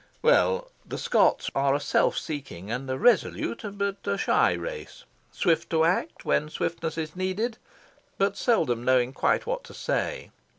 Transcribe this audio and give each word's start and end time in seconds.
Well, 0.23 0.71
the 0.83 0.97
Scots 0.97 1.51
are 1.53 1.75
a 1.75 1.79
self 1.79 2.17
seeking 2.17 2.71
and 2.71 2.89
a 2.89 2.97
resolute, 2.97 3.61
but 3.77 3.97
a 4.05 4.17
shy, 4.17 4.53
race; 4.53 5.03
swift 5.31 5.69
to 5.69 5.85
act, 5.85 6.25
when 6.25 6.49
swiftness 6.49 6.97
is 6.97 7.15
needed, 7.15 7.59
but 8.17 8.35
seldom 8.35 8.83
knowing 8.83 9.13
quite 9.13 9.45
what 9.45 9.63
to 9.65 9.75
say. 9.75 10.31